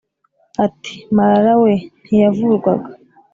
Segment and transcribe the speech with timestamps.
[0.65, 2.89] ati: “marara we ntiyavurwaga